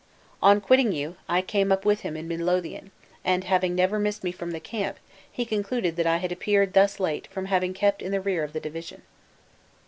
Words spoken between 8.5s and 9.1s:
the division."